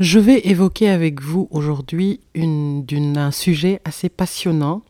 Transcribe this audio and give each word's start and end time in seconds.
Je 0.00 0.18
vais 0.18 0.40
évoquer 0.48 0.88
avec 0.88 1.20
vous 1.20 1.46
aujourd'hui 1.50 2.20
un 2.34 3.30
sujet 3.30 3.82
assez 3.84 4.08
passionnant, 4.08 4.80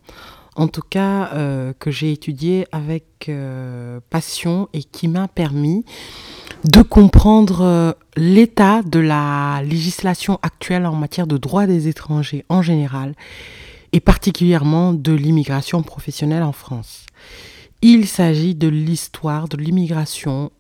en 0.54 0.68
tout 0.68 0.84
cas 0.88 1.32
euh, 1.32 1.72
que 1.76 1.90
j'ai 1.90 2.12
étudié 2.12 2.64
avec 2.70 3.26
euh, 3.28 3.98
passion 4.08 4.68
et 4.72 4.84
qui 4.84 5.08
m'a 5.08 5.26
permis 5.26 5.84
de 6.62 6.82
comprendre 6.82 7.62
euh, 7.62 7.92
l'état 8.16 8.82
de 8.84 9.00
la 9.00 9.62
législation 9.64 10.38
actuelle 10.42 10.86
en 10.86 10.94
matière 10.94 11.26
de 11.26 11.38
droit 11.38 11.66
des 11.66 11.88
étrangers 11.88 12.44
en 12.48 12.62
général 12.62 13.16
et 13.90 13.98
particulièrement 13.98 14.92
de 14.92 15.12
l'immigration 15.12 15.82
professionnelle 15.82 16.44
en 16.44 16.52
France. 16.52 17.06
Il 17.82 18.06
s'agit 18.06 18.54
de 18.54 18.68
l'histoire 18.68 19.48
de 19.48 19.56
l'immigration 19.56 20.52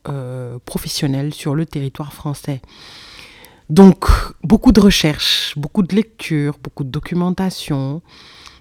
professionnelle 0.64 1.34
sur 1.34 1.54
le 1.54 1.66
territoire 1.66 2.14
français. 2.14 2.62
Donc, 3.70 4.04
beaucoup 4.42 4.72
de 4.72 4.80
recherches, 4.80 5.54
beaucoup 5.56 5.84
de 5.84 5.94
lectures, 5.94 6.58
beaucoup 6.60 6.82
de 6.82 6.90
documentation, 6.90 8.02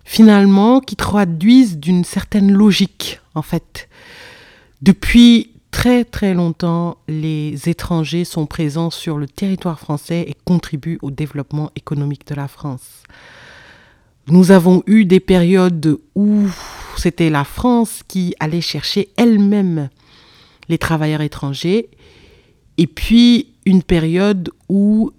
finalement, 0.06 0.82
qui 0.82 0.96
traduisent 0.96 1.80
d'une 1.80 2.04
certaine 2.04 2.52
logique, 2.52 3.20
en 3.34 3.42
fait. 3.42 3.90
Depuis 4.84 5.50
très 5.72 6.06
très 6.06 6.36
longtemps, 6.36 7.00
les 7.08 7.68
étrangers 7.68 8.24
sont 8.24 8.46
présents 8.46 8.92
sur 8.92 9.18
le 9.18 9.28
territoire 9.28 9.80
français 9.80 10.26
et 10.28 10.36
contribuent 10.46 11.00
au 11.02 11.10
développement 11.10 11.72
économique 11.76 12.28
de 12.28 12.36
la 12.36 12.48
France. 12.48 13.02
Nous 14.28 14.52
avons 14.52 14.84
eu 14.86 15.06
des 15.06 15.20
périodes 15.20 15.98
où 16.14 16.46
c'était 16.98 17.32
la 17.32 17.46
France 17.46 18.04
qui 18.08 18.36
allait 18.40 18.62
chercher 18.62 19.10
elle-même 19.18 19.90
les 20.68 20.78
travailleurs 20.78 21.22
étrangers, 21.22 21.90
et 22.78 22.86
puis 22.86 23.56
une 23.70 23.84
période 23.84 24.50
où 24.68 25.12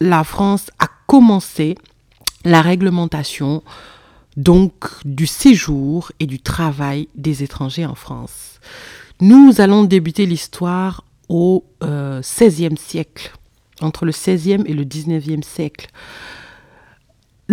la 0.00 0.24
France 0.24 0.70
a 0.78 0.88
commencé 1.06 1.76
la 2.46 2.62
réglementation 2.62 3.62
donc 4.38 4.86
du 5.04 5.26
séjour 5.26 6.10
et 6.18 6.26
du 6.26 6.40
travail 6.40 7.08
des 7.14 7.42
étrangers 7.42 7.84
en 7.84 7.94
France. 7.94 8.58
Nous 9.20 9.60
allons 9.60 9.84
débuter 9.84 10.24
l'histoire 10.24 11.04
au 11.28 11.66
XVIe 11.82 12.72
euh, 12.72 12.76
siècle, 12.78 13.32
entre 13.82 14.06
le 14.06 14.12
XVIe 14.12 14.64
et 14.64 14.72
le 14.72 14.84
XIXe 14.84 15.46
siècle. 15.46 15.88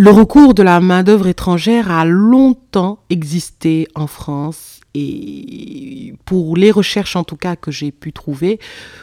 Le 0.00 0.10
recours 0.10 0.54
de 0.54 0.62
la 0.62 0.78
main-d'œuvre 0.78 1.26
étrangère 1.26 1.90
a 1.90 2.04
longtemps 2.04 3.00
existé 3.10 3.88
en 3.96 4.06
France 4.06 4.78
et 4.94 6.14
pour 6.24 6.56
les 6.56 6.70
recherches 6.70 7.16
en 7.16 7.24
tout 7.24 7.34
cas 7.34 7.56
que 7.56 7.72
j'ai 7.72 7.90
pu 7.90 8.12
trouver, 8.12 8.60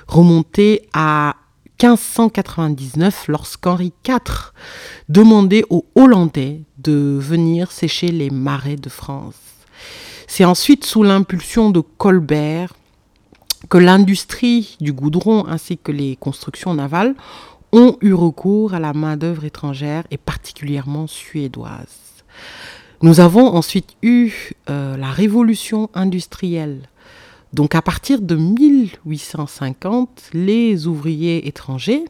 remonter 0.08 0.88
à 0.94 1.36
1599 1.84 3.26
lorsqu'Henri 3.28 3.92
IV 4.08 4.54
demandait 5.10 5.66
aux 5.70 5.86
Hollandais 5.96 6.62
de 6.78 7.20
venir 7.22 7.74
sécher 7.74 8.08
les 8.08 8.30
marais 8.30 8.78
de 8.78 8.88
France. 8.88 9.36
C'est 10.28 10.46
ensuite 10.46 10.86
sous 10.86 11.04
l'impulsion 11.04 11.72
de 11.72 11.82
Colbert 11.82 12.74
que 13.70 13.78
l'industrie 13.78 14.78
du 14.80 14.94
goudron 14.94 15.46
ainsi 15.46 15.78
que 15.78 15.92
les 15.92 16.16
constructions 16.16 16.74
navales 16.74 17.16
ont 17.76 17.98
eu 18.02 18.14
recours 18.14 18.74
à 18.74 18.80
la 18.80 18.94
main-d'œuvre 18.94 19.44
étrangère 19.44 20.06
et 20.10 20.18
particulièrement 20.18 21.08
suédoise. 21.08 22.24
Nous 23.02 23.20
avons 23.20 23.48
ensuite 23.48 23.98
eu 24.02 24.32
euh, 24.70 24.96
la 24.96 25.12
révolution 25.12 25.90
industrielle. 25.94 26.88
Donc 27.54 27.76
à 27.76 27.82
partir 27.82 28.22
de 28.22 28.36
1850, 28.36 30.30
les 30.34 30.88
ouvriers 30.88 31.48
étrangers 31.48 32.06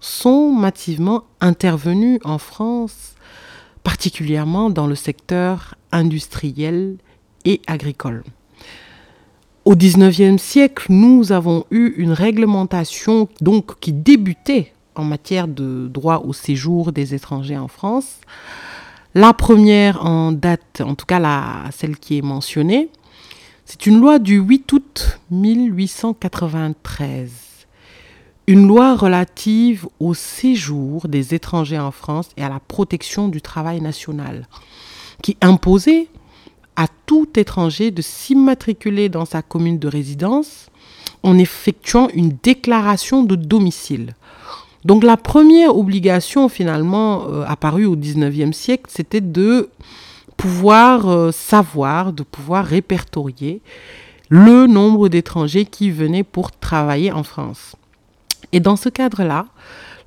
sont 0.00 0.52
massivement 0.52 1.24
intervenus 1.40 2.18
en 2.24 2.38
France, 2.38 3.14
particulièrement 3.84 4.70
dans 4.70 4.88
le 4.88 4.96
secteur 4.96 5.76
industriel 5.92 6.96
et 7.44 7.62
agricole. 7.66 8.24
Au 9.64 9.74
XIXe 9.74 10.40
siècle, 10.40 10.86
nous 10.90 11.32
avons 11.32 11.64
eu 11.70 11.94
une 11.96 12.12
réglementation 12.12 13.28
donc 13.40 13.80
qui 13.80 13.92
débutait 13.92 14.72
en 14.96 15.04
matière 15.04 15.46
de 15.48 15.88
droit 15.88 16.22
au 16.24 16.32
séjour 16.32 16.92
des 16.92 17.14
étrangers 17.14 17.58
en 17.58 17.68
France. 17.68 18.16
La 19.14 19.32
première 19.32 20.04
en 20.04 20.32
date, 20.32 20.82
en 20.84 20.94
tout 20.94 21.06
cas 21.06 21.18
la, 21.18 21.64
celle 21.72 21.96
qui 21.96 22.18
est 22.18 22.22
mentionnée, 22.22 22.90
c'est 23.64 23.86
une 23.86 23.98
loi 23.98 24.18
du 24.18 24.38
8 24.38 24.72
août 24.72 25.20
1893. 25.30 27.30
Une 28.46 28.68
loi 28.68 28.94
relative 28.94 29.88
au 29.98 30.12
séjour 30.14 31.08
des 31.08 31.34
étrangers 31.34 31.78
en 31.78 31.90
France 31.90 32.28
et 32.36 32.44
à 32.44 32.48
la 32.48 32.60
protection 32.60 33.28
du 33.28 33.42
travail 33.42 33.80
national, 33.80 34.46
qui 35.22 35.36
imposait 35.40 36.08
à 36.76 36.86
tout 37.06 37.28
étranger 37.36 37.90
de 37.90 38.02
s'immatriculer 38.02 39.08
dans 39.08 39.24
sa 39.24 39.42
commune 39.42 39.78
de 39.78 39.88
résidence 39.88 40.66
en 41.22 41.38
effectuant 41.38 42.08
une 42.14 42.36
déclaration 42.42 43.24
de 43.24 43.34
domicile. 43.34 44.14
Donc 44.86 45.02
la 45.02 45.16
première 45.16 45.76
obligation 45.76 46.48
finalement 46.48 47.26
euh, 47.26 47.44
apparue 47.48 47.86
au 47.86 47.96
19e 47.96 48.52
siècle, 48.52 48.84
c'était 48.86 49.20
de 49.20 49.68
pouvoir 50.36 51.08
euh, 51.08 51.32
savoir, 51.32 52.12
de 52.12 52.22
pouvoir 52.22 52.64
répertorier 52.64 53.62
le 54.28 54.68
nombre 54.68 55.08
d'étrangers 55.08 55.64
qui 55.64 55.90
venaient 55.90 56.22
pour 56.22 56.52
travailler 56.52 57.10
en 57.10 57.24
France. 57.24 57.74
Et 58.52 58.60
dans 58.60 58.76
ce 58.76 58.88
cadre-là, 58.88 59.46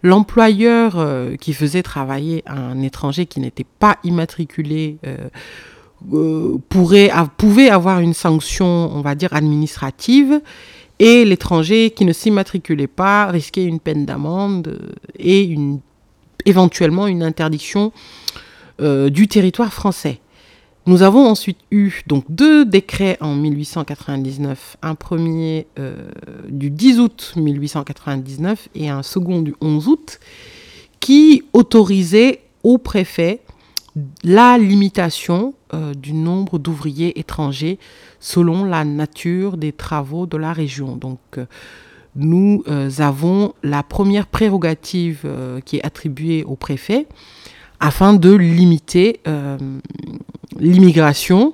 l'employeur 0.02 0.94
euh, 0.96 1.36
qui 1.36 1.52
faisait 1.52 1.84
travailler 1.84 2.42
un 2.48 2.82
étranger 2.82 3.26
qui 3.26 3.42
n'était 3.42 3.68
pas 3.80 3.98
immatriculé 4.06 4.98
pouvait 6.70 7.70
avoir 7.70 8.00
une 8.00 8.14
sanction, 8.14 8.66
on 8.66 9.02
va 9.02 9.16
dire, 9.16 9.34
administrative 9.34 10.40
et 11.00 11.26
l'étranger 11.26 11.92
qui 11.92 12.06
ne 12.06 12.14
s'immatriculait 12.14 12.88
pas 12.88 13.28
risquait 13.28 13.64
une 13.64 13.80
peine 13.80 14.06
d'amende 14.06 14.80
et 15.18 15.42
une, 15.44 15.80
éventuellement 16.46 17.08
une 17.08 17.24
interdiction 17.24 17.92
euh, 18.82 19.10
du 19.10 19.28
territoire 19.28 19.74
français. 19.74 20.20
Nous 20.86 21.04
avons 21.04 21.28
ensuite 21.28 21.60
eu 21.72 22.02
donc 22.08 22.26
deux 22.30 22.66
décrets 22.66 23.18
en 23.22 23.36
1899, 23.36 24.78
un 24.82 24.96
premier 24.96 25.68
euh, 25.78 26.10
du 26.50 26.70
10 26.72 27.00
août 27.00 27.34
1899 27.36 28.70
et 28.76 28.90
un 28.90 29.04
second 29.04 29.42
du 29.42 29.54
11 29.62 29.88
août, 29.88 30.20
qui 31.00 31.44
autorisaient 31.54 32.42
au 32.64 32.78
préfet 32.78 33.42
la 34.24 34.58
limitation 34.58 35.54
euh, 35.74 35.94
du 35.94 36.14
nombre 36.14 36.60
d'ouvriers 36.60 37.20
étrangers 37.20 37.80
selon 38.20 38.64
la 38.64 38.84
nature 38.84 39.58
des 39.58 39.72
travaux 39.72 40.26
de 40.26 40.38
la 40.38 40.54
région. 40.54 40.96
Donc, 40.96 41.20
euh, 41.38 41.46
nous 42.16 42.64
euh, 42.68 42.90
avons 42.98 43.54
la 43.64 43.84
première 43.84 44.28
prérogative 44.28 45.28
qui 45.66 45.78
est 45.78 45.86
attribuée 45.86 46.44
au 46.44 46.56
préfet 46.56 47.08
afin 47.80 48.14
de 48.14 48.34
limiter 48.34 49.22
l'immigration, 50.60 51.54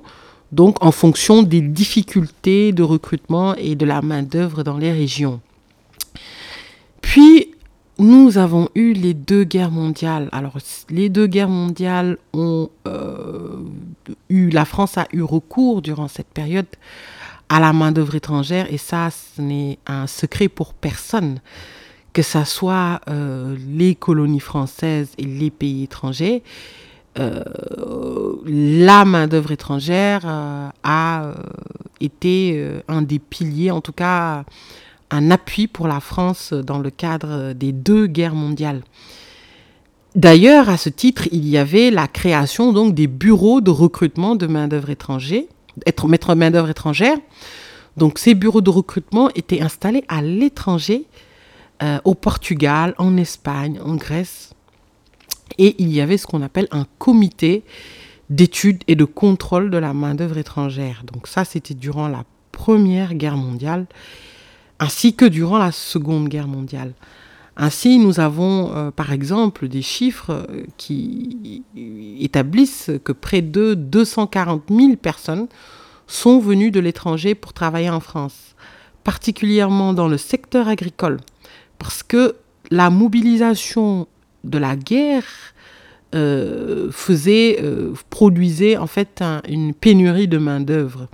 donc 0.50 0.84
en 0.84 0.90
fonction 0.90 1.44
des 1.44 1.60
difficultés 1.60 2.72
de 2.72 2.82
recrutement 2.82 3.54
et 3.54 3.76
de 3.76 3.84
la 3.84 4.02
main-d'œuvre 4.02 4.64
dans 4.64 4.76
les 4.76 4.90
régions. 4.90 5.40
Puis, 7.00 7.45
nous 7.98 8.36
avons 8.36 8.68
eu 8.74 8.92
les 8.92 9.14
deux 9.14 9.44
guerres 9.44 9.70
mondiales. 9.70 10.28
Alors, 10.32 10.58
les 10.90 11.08
deux 11.08 11.26
guerres 11.26 11.48
mondiales 11.48 12.18
ont 12.34 12.68
euh, 12.86 13.56
eu, 14.28 14.50
la 14.50 14.64
France 14.64 14.98
a 14.98 15.06
eu 15.12 15.22
recours 15.22 15.82
durant 15.82 16.08
cette 16.08 16.28
période 16.28 16.66
à 17.48 17.60
la 17.60 17.72
main-d'œuvre 17.72 18.16
étrangère, 18.16 18.66
et 18.72 18.76
ça, 18.76 19.08
ce 19.10 19.40
n'est 19.40 19.78
un 19.86 20.06
secret 20.06 20.48
pour 20.48 20.74
personne, 20.74 21.40
que 22.12 22.22
ce 22.22 22.44
soit 22.44 23.00
euh, 23.08 23.56
les 23.68 23.94
colonies 23.94 24.40
françaises 24.40 25.10
et 25.16 25.24
les 25.24 25.50
pays 25.50 25.84
étrangers. 25.84 26.42
Euh, 27.18 27.44
la 28.44 29.04
main-d'œuvre 29.04 29.52
étrangère 29.52 30.22
a 30.82 31.32
été 32.00 32.68
un 32.88 33.00
des 33.00 33.20
piliers, 33.20 33.70
en 33.70 33.80
tout 33.80 33.92
cas, 33.92 34.44
un 35.10 35.30
appui 35.30 35.66
pour 35.66 35.88
la 35.88 36.00
France 36.00 36.52
dans 36.52 36.78
le 36.78 36.90
cadre 36.90 37.52
des 37.52 37.72
deux 37.72 38.06
guerres 38.06 38.34
mondiales. 38.34 38.82
D'ailleurs, 40.16 40.70
à 40.70 40.78
ce 40.78 40.88
titre, 40.88 41.28
il 41.30 41.46
y 41.46 41.58
avait 41.58 41.90
la 41.90 42.08
création 42.08 42.72
donc 42.72 42.94
des 42.94 43.06
bureaux 43.06 43.60
de 43.60 43.70
recrutement 43.70 44.34
de 44.34 44.46
main-d'œuvre 44.46 44.88
étrangère, 44.88 45.42
main-d'œuvre 46.34 46.70
étrangère. 46.70 47.18
Donc, 47.98 48.18
ces 48.18 48.34
bureaux 48.34 48.62
de 48.62 48.70
recrutement 48.70 49.30
étaient 49.34 49.60
installés 49.60 50.04
à 50.08 50.22
l'étranger, 50.22 51.04
euh, 51.82 51.98
au 52.04 52.14
Portugal, 52.14 52.94
en 52.96 53.18
Espagne, 53.18 53.78
en 53.84 53.96
Grèce. 53.96 54.54
Et 55.58 55.76
il 55.78 55.92
y 55.92 56.00
avait 56.00 56.16
ce 56.16 56.26
qu'on 56.26 56.42
appelle 56.42 56.68
un 56.70 56.86
comité 56.98 57.62
d'études 58.30 58.82
et 58.88 58.96
de 58.96 59.04
contrôle 59.04 59.70
de 59.70 59.78
la 59.78 59.92
main-d'œuvre 59.92 60.38
étrangère. 60.38 61.02
Donc, 61.12 61.26
ça, 61.26 61.44
c'était 61.44 61.74
durant 61.74 62.08
la 62.08 62.24
Première 62.52 63.12
Guerre 63.12 63.36
mondiale, 63.36 63.86
ainsi 64.78 65.14
que 65.14 65.24
durant 65.24 65.58
la 65.58 65.72
Seconde 65.72 66.28
Guerre 66.28 66.48
mondiale. 66.48 66.92
Ainsi, 67.56 67.98
nous 67.98 68.20
avons 68.20 68.74
euh, 68.74 68.90
par 68.90 69.12
exemple 69.12 69.66
des 69.68 69.80
chiffres 69.80 70.46
euh, 70.50 70.64
qui 70.76 71.62
établissent 72.20 72.90
que 73.02 73.12
près 73.12 73.40
de 73.40 73.72
240 73.74 74.64
000 74.68 74.96
personnes 74.96 75.46
sont 76.06 76.38
venues 76.38 76.70
de 76.70 76.80
l'étranger 76.80 77.34
pour 77.34 77.54
travailler 77.54 77.88
en 77.88 78.00
France, 78.00 78.54
particulièrement 79.04 79.94
dans 79.94 80.06
le 80.06 80.18
secteur 80.18 80.68
agricole, 80.68 81.18
parce 81.78 82.02
que 82.02 82.36
la 82.70 82.90
mobilisation 82.90 84.06
de 84.44 84.58
la 84.58 84.76
guerre 84.76 85.24
euh, 86.14 86.90
faisait, 86.92 87.62
produisait 88.10 88.76
en 88.76 88.86
fait 88.86 89.24
une 89.48 89.72
pénurie 89.72 90.28
de 90.28 90.38
main-d'œuvre 90.38 91.08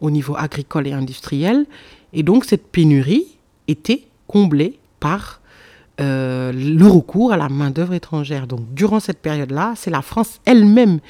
au 0.00 0.10
niveau 0.10 0.36
agricole 0.36 0.86
et 0.86 0.92
industriel, 0.92 1.66
et 2.12 2.22
donc 2.22 2.44
cette 2.44 2.66
pénurie 2.66 3.26
était 3.68 4.06
comblée 4.26 4.78
par 5.00 5.40
euh, 5.98 6.52
le 6.52 6.86
recours 6.86 7.32
à 7.32 7.38
la 7.38 7.48
main-d'œuvre 7.48 7.94
étrangère. 7.94 8.46
Donc, 8.46 8.74
durant 8.74 9.00
cette 9.00 9.20
période-là, 9.22 9.72
c'est 9.76 9.90
la 9.90 10.02
France 10.02 10.40
elle-même 10.44 11.00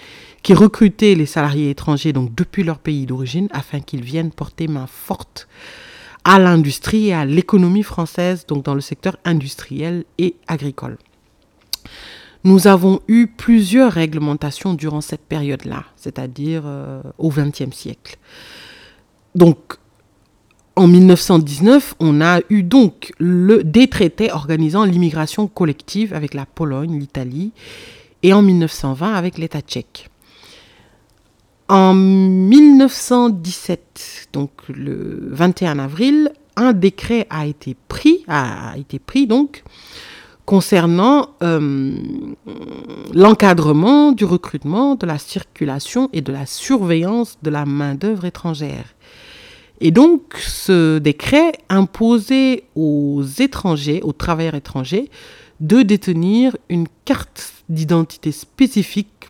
qui 0.43 0.55
recrutait 0.55 1.17
les 1.17 1.27
salariés 1.27 1.71
étrangers 1.71 2.13
donc 2.13 2.33
depuis 2.37 2.63
leur 2.63 2.79
pays 2.79 3.05
d'origine 3.05 3.49
afin 3.51 3.81
qu'ils 3.81 4.03
viennent 4.03 4.31
porter 4.31 4.69
main 4.69 4.87
forte 4.87 5.49
à 6.23 6.39
l'industrie 6.39 7.09
et 7.09 7.15
à 7.15 7.25
l'économie 7.25 7.83
française, 7.83 8.47
donc 8.47 8.65
dans 8.65 8.75
le 8.75 8.81
secteur 8.81 9.17
industriel 9.25 10.05
et 10.19 10.37
agricole. 10.47 10.99
Nous 12.45 12.69
avons 12.69 13.01
eu 13.09 13.27
plusieurs 13.27 13.93
réglementations 13.93 14.75
durant 14.75 15.01
cette 15.01 15.23
période-là, 15.23 15.85
c'est-à-dire 15.97 16.63
euh, 16.65 17.03
au 17.19 17.31
XXe 17.31 17.75
siècle. 17.75 18.19
Donc, 19.35 19.79
en 20.76 20.87
1919, 20.87 21.96
on 22.00 22.20
a 22.20 22.40
eu 22.50 22.62
donc 22.62 23.14
le, 23.19 23.64
des 23.64 23.88
traités 23.88 24.31
organisant 24.31 24.84
l'immigration 24.84 25.49
collective 25.49 26.12
avec 26.12 26.34
la 26.34 26.44
Pologne, 26.44 26.99
l'Italie, 26.99 27.52
et 28.23 28.34
en 28.34 28.43
1920 28.43 29.14
avec 29.14 29.38
l'État 29.38 29.62
tchèque. 29.62 30.11
En 31.69 31.94
1917, 31.94 34.28
donc 34.34 34.50
le 34.69 35.28
21 35.31 35.78
avril, 35.78 36.31
un 36.56 36.75
décret 36.75 37.26
a 37.31 37.46
été 37.46 37.75
pris, 37.88 38.23
a, 38.28 38.75
été 38.76 38.99
pris 38.99 39.26
donc 39.26 39.64
concernant 40.44 41.31
euh, 41.43 41.96
l'encadrement 43.12 44.12
du 44.12 44.25
recrutement, 44.25 44.94
de 44.94 45.06
la 45.06 45.19
circulation 45.19 46.08
et 46.12 46.20
de 46.20 46.32
la 46.32 46.46
surveillance 46.46 47.38
de 47.43 47.50
la 47.50 47.64
main-d'œuvre 47.64 48.26
étrangère. 48.26 48.94
Et 49.81 49.90
donc, 49.90 50.37
ce 50.38 50.99
décret 50.99 51.52
imposait 51.69 52.64
aux 52.75 53.23
étrangers, 53.23 54.00
aux 54.02 54.12
travailleurs 54.12 54.55
étrangers, 54.55 55.11
de 55.61 55.82
détenir 55.82 56.56
une 56.69 56.87
carte 57.05 57.52
d'identité 57.69 58.32
spécifique 58.32 59.28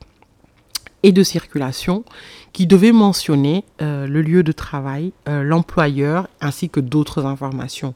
et 1.03 1.13
de 1.13 1.23
circulation 1.23 2.05
qui 2.53 2.67
devait 2.67 2.93
mentionner 2.93 3.65
euh, 3.83 4.07
le 4.07 4.23
lieu 4.23 4.43
de 4.43 4.53
travail, 4.53 5.13
euh, 5.29 5.43
l'employeur 5.43 6.29
ainsi 6.41 6.69
que 6.69 6.81
d'autres 6.81 7.27
informations. 7.27 7.95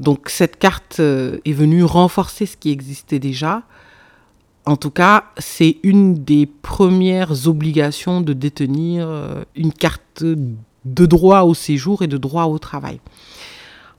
Donc 0.00 0.28
cette 0.28 0.58
carte 0.58 0.98
euh, 1.00 1.38
est 1.44 1.52
venue 1.52 1.84
renforcer 1.84 2.46
ce 2.46 2.56
qui 2.56 2.70
existait 2.70 3.18
déjà. 3.18 3.62
En 4.64 4.76
tout 4.76 4.90
cas, 4.90 5.24
c'est 5.38 5.78
une 5.82 6.14
des 6.14 6.46
premières 6.46 7.48
obligations 7.48 8.20
de 8.20 8.32
détenir 8.32 9.44
une 9.56 9.72
carte 9.72 10.22
de 10.84 11.06
droit 11.06 11.42
au 11.42 11.54
séjour 11.54 12.02
et 12.02 12.06
de 12.06 12.16
droit 12.16 12.44
au 12.44 12.58
travail. 12.58 13.00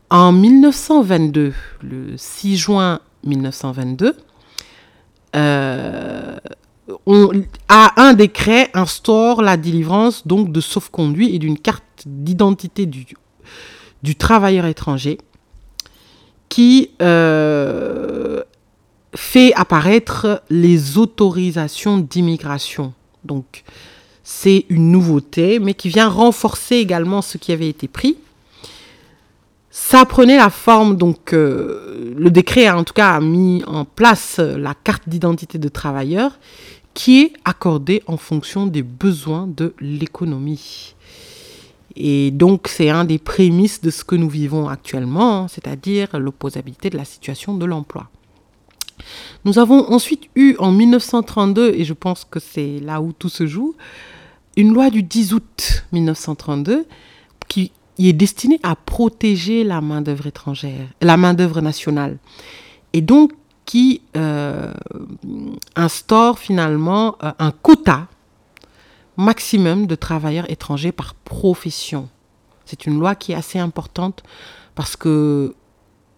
En 0.10 0.32
1922, 0.32 1.54
le 1.82 2.18
6 2.18 2.58
juin 2.58 3.00
1922, 3.24 4.16
euh, 5.36 6.38
on, 7.06 7.32
un 7.70 8.14
décret 8.14 8.70
instaure 8.74 9.42
la 9.42 9.58
délivrance 9.58 10.28
donc 10.28 10.52
de 10.52 10.62
sauf-conduit 10.62 11.34
et 11.34 11.40
d'une 11.40 11.58
carte 11.58 12.04
d'identité 12.06 12.86
du, 12.86 13.06
du 14.04 14.16
travailleur 14.16 14.66
étranger 14.66 15.18
qui 16.50 16.92
euh, 17.02 18.44
fait 19.16 19.54
apparaître 19.56 20.44
les 20.50 20.98
autorisations 20.98 21.98
d'immigration. 21.98 22.94
Donc, 23.24 23.64
c'est 24.24 24.66
une 24.70 24.92
nouveauté, 24.92 25.60
mais 25.60 25.74
qui 25.74 25.90
vient 25.90 26.08
renforcer 26.08 26.78
également 26.78 27.22
ce 27.22 27.38
qui 27.38 27.52
avait 27.52 27.68
été 27.68 27.88
pris. 27.88 28.18
Ça 29.70 30.06
prenait 30.06 30.38
la 30.38 30.50
forme, 30.50 30.98
donc 30.98 31.34
euh, 31.34 32.14
le 32.16 32.30
décret 32.30 32.70
en 32.70 32.84
tout 32.84 32.94
cas 32.94 33.16
a 33.16 33.20
mis 33.20 33.64
en 33.66 33.86
place 33.86 34.40
la 34.40 34.76
carte 34.76 35.10
d'identité 35.10 35.58
de 35.58 35.68
travailleur 35.68 36.38
qui 36.94 37.22
est 37.22 37.34
accordée 37.44 38.04
en 38.06 38.18
fonction 38.18 38.68
des 38.68 38.84
besoins 38.84 39.48
de 39.48 39.74
l'économie. 39.80 40.94
Et 41.96 42.32
donc 42.32 42.68
c'est 42.68 42.90
un 42.90 43.04
des 43.04 43.18
prémices 43.18 43.82
de 43.82 43.90
ce 43.90 44.04
que 44.04 44.16
nous 44.16 44.30
vivons 44.30 44.70
actuellement, 44.70 45.48
c'est-à-dire 45.48 46.20
l'opposabilité 46.20 46.90
de 46.90 46.98
la 46.98 47.06
situation 47.06 47.56
de 47.56 47.66
l'emploi. 47.66 48.10
Nous 49.46 49.60
avons 49.60 49.92
ensuite 49.92 50.30
eu 50.36 50.56
en 50.60 50.72
1932, 50.72 51.74
et 51.76 51.84
je 51.84 51.94
pense 51.94 52.26
que 52.26 52.40
c'est 52.40 52.80
là 52.80 53.02
où 53.02 53.12
tout 53.12 53.30
se 53.30 53.46
joue, 53.46 53.76
une 54.56 54.74
loi 54.74 54.90
du 54.90 55.04
10 55.04 55.34
août 55.34 55.86
1932 55.92 56.86
qui 57.48 57.72
est 58.00 58.14
destinée 58.14 58.60
à 58.64 58.76
protéger 58.76 59.64
la 59.64 59.82
main-d'œuvre 59.82 60.28
étrangère, 60.28 60.88
la 61.02 61.18
main-d'œuvre 61.18 61.62
nationale. 61.62 62.18
Et 62.94 63.02
donc 63.02 63.32
qui 63.66 64.02
euh, 64.18 64.74
instaure 65.76 66.38
finalement 66.40 67.16
euh, 67.24 67.32
un 67.40 67.52
quota 67.52 68.08
maximum 69.18 69.88
de 69.88 69.96
travailleurs 69.96 70.50
étrangers 70.50 70.92
par 70.92 71.14
profession. 71.14 72.10
C'est 72.66 72.86
une 72.86 73.00
loi 73.00 73.16
qui 73.16 73.32
est 73.32 73.36
assez 73.36 73.60
importante 73.60 74.24
parce 74.76 74.96
que, 74.96 75.56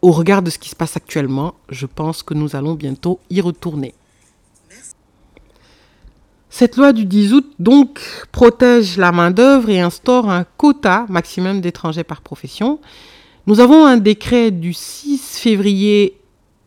au 0.06 0.12
regard 0.12 0.44
de 0.44 0.52
ce 0.52 0.60
qui 0.60 0.70
se 0.70 0.76
passe 0.76 0.96
actuellement, 0.96 1.56
je 1.70 1.88
pense 1.88 2.22
que 2.22 2.36
nous 2.36 2.56
allons 2.56 2.76
bientôt 2.76 3.20
y 3.32 3.42
retourner. 3.42 3.96
Cette 6.52 6.78
loi 6.78 6.94
du 6.94 7.06
10 7.06 7.34
août, 7.34 7.48
donc, 7.58 8.00
protège 8.32 8.98
la 8.98 9.12
main-d'œuvre 9.12 9.72
et 9.72 9.82
instaure 9.82 10.30
un 10.30 10.44
quota 10.44 11.08
maximum 11.10 11.60
d'étrangers 11.60 12.04
par 12.04 12.22
profession. 12.22 12.80
Nous 13.48 13.60
avons 13.60 13.84
un 13.84 13.98
décret 13.98 14.52
du 14.52 14.74
6 14.74 15.40
février 15.40 16.22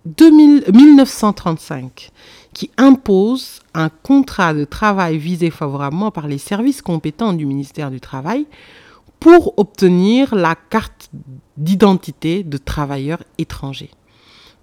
1935 0.05 2.11
qui 2.53 2.73
impose 2.77 3.61
un 3.73 3.89
contrat 3.89 4.53
de 4.53 4.65
travail 4.65 5.17
visé 5.17 5.51
favorablement 5.51 6.11
par 6.11 6.27
les 6.27 6.39
services 6.39 6.83
compétents 6.83 7.35
du 7.35 7.47
ministère 7.47 7.93
du 7.93 8.01
Travail 8.01 8.47
pour 9.21 9.57
obtenir 9.59 10.35
la 10.35 10.57
carte 10.57 11.09
d'identité 11.59 12.43
de 12.43 12.57
travailleur 12.57 13.23
étranger. 13.37 13.91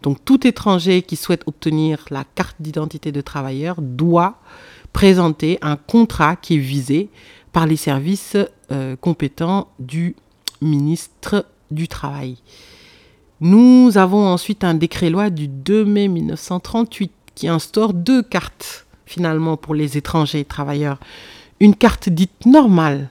Donc 0.02 0.24
tout 0.26 0.48
étranger 0.48 1.02
qui 1.02 1.16
souhaite 1.16 1.44
obtenir 1.46 2.06
la 2.10 2.24
carte 2.24 2.56
d'identité 2.60 3.12
de 3.12 3.22
travailleur 3.22 3.78
doit 3.80 4.40
présenter 4.94 5.60
un 5.62 5.76
contrat 5.76 6.36
qui 6.36 6.56
est 6.56 6.60
visé 6.60 7.10
par 7.52 7.68
les 7.68 7.76
services 7.76 8.38
euh, 8.72 8.96
compétents 8.96 9.68
du 9.80 10.16
ministre 10.62 11.46
du 11.72 11.88
Travail. 11.88 12.38
Nous 13.42 13.98
avons 13.98 14.26
ensuite 14.28 14.64
un 14.64 14.74
décret-loi 14.74 15.30
du 15.30 15.48
2 15.48 15.86
mai 15.86 16.08
1938 16.08 17.12
qui 17.36 17.48
instaure 17.48 17.94
deux 17.94 18.24
cartes 18.24 18.86
finalement 19.06 19.58
pour 19.58 19.76
les 19.76 19.98
étrangers 19.98 20.46
travailleurs. 20.46 21.00
Une 21.60 21.76
carte 21.76 22.10
dite 22.10 22.46
normale 22.46 23.10